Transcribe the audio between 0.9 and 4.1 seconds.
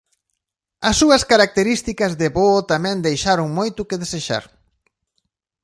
súas características de voo tamén deixaron moito que